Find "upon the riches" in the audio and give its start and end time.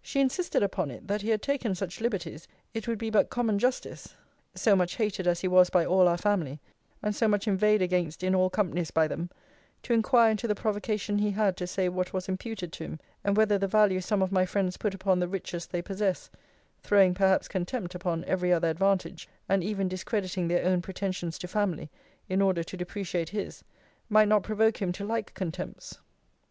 14.94-15.66